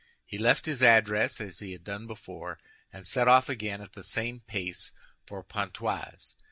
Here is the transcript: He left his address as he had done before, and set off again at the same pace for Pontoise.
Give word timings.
He 0.25 0.39
left 0.39 0.65
his 0.65 0.81
address 0.81 1.39
as 1.39 1.59
he 1.59 1.73
had 1.73 1.83
done 1.83 2.07
before, 2.07 2.57
and 2.91 3.05
set 3.05 3.27
off 3.27 3.49
again 3.49 3.81
at 3.81 3.93
the 3.93 4.01
same 4.01 4.39
pace 4.39 4.91
for 5.27 5.43
Pontoise. 5.43 6.35